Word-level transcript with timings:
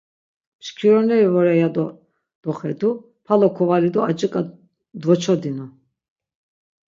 Mşkironeri 0.59 1.27
vore 1.33 1.55
ya 1.61 1.69
do 1.75 1.85
doxedu, 2.43 2.89
palo 3.25 3.47
kovali 3.57 3.89
do 3.95 3.99
aciǩa 4.09 4.41
dvoçodinu. 5.01 5.65